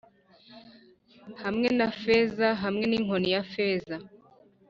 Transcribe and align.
hamwe 1.43 1.67
na 1.77 1.87
fez 2.01 2.33
hamwe 2.63 2.83
ninkoni 2.87 3.29
ya 3.35 3.43
feza. 3.51 3.95